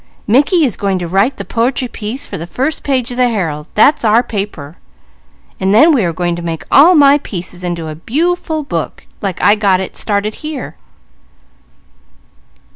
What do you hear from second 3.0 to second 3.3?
of the